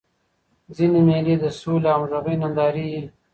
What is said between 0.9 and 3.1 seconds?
مېلې د سولي او همږغۍ نندارې يي.